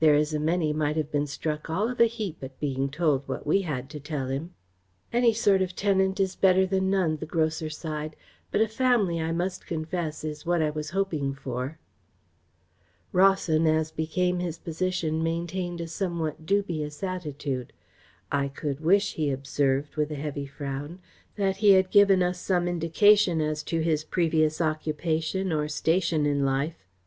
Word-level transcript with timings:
"There 0.00 0.14
is 0.14 0.32
a 0.32 0.38
many 0.40 0.72
might 0.72 0.96
have 0.96 1.12
been 1.12 1.26
struck 1.26 1.68
all 1.68 1.90
of 1.90 2.00
a 2.00 2.06
heap 2.06 2.38
at 2.42 2.58
being 2.58 2.88
told 2.88 3.28
what 3.28 3.46
we 3.46 3.60
had 3.60 3.90
to 3.90 4.00
tell 4.00 4.28
him." 4.28 4.54
"Any 5.12 5.34
sort 5.34 5.60
of 5.60 5.76
tenant 5.76 6.18
is 6.18 6.34
better 6.34 6.64
than 6.64 6.88
none," 6.88 7.16
the 7.18 7.26
grocer 7.26 7.68
sighed, 7.68 8.16
"but 8.50 8.62
a 8.62 8.68
family, 8.68 9.20
I 9.20 9.32
must 9.32 9.66
confess, 9.66 10.24
is 10.24 10.46
what 10.46 10.62
I 10.62 10.70
was 10.70 10.88
hoping 10.96 11.34
for." 11.34 11.78
Rawson, 13.12 13.66
as 13.66 13.90
became 13.90 14.38
his 14.38 14.56
position, 14.58 15.22
maintained 15.22 15.82
a 15.82 15.88
somewhat 15.88 16.46
dubious 16.46 17.02
attitude. 17.02 17.74
"I 18.32 18.48
could 18.48 18.80
wish," 18.80 19.12
he 19.16 19.30
observed, 19.30 19.96
with 19.96 20.10
a 20.10 20.14
heavy 20.14 20.46
frown, 20.46 21.00
"that 21.34 21.58
he 21.58 21.72
had 21.72 21.90
given 21.90 22.22
us 22.22 22.40
some 22.40 22.66
indication 22.66 23.42
as 23.42 23.62
to 23.64 23.80
his 23.80 24.04
previous 24.04 24.58
occupation 24.62 25.52
or 25.52 25.68
station 25.68 26.24
in 26.24 26.46
life. 26.46 26.78